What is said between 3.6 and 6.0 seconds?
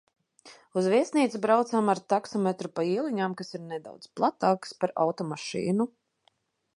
nedaudz platākas par automašīnu.